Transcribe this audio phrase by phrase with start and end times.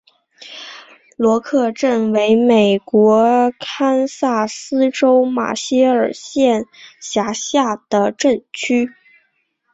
[1.15, 6.65] 罗克镇区为美国堪萨斯州马歇尔县
[6.99, 8.89] 辖下的镇区。